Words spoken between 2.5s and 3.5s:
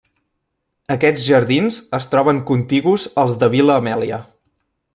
contigus als